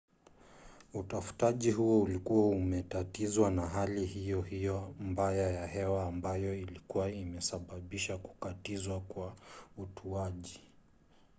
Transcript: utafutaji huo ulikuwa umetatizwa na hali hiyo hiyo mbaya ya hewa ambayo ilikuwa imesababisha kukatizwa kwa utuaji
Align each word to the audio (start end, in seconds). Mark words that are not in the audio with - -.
utafutaji 0.93 1.71
huo 1.71 2.01
ulikuwa 2.01 2.47
umetatizwa 2.49 3.51
na 3.51 3.67
hali 3.67 4.05
hiyo 4.05 4.41
hiyo 4.41 4.93
mbaya 4.99 5.49
ya 5.51 5.67
hewa 5.67 6.05
ambayo 6.07 6.55
ilikuwa 6.59 7.11
imesababisha 7.11 8.17
kukatizwa 8.17 8.99
kwa 8.99 9.35
utuaji 9.77 10.59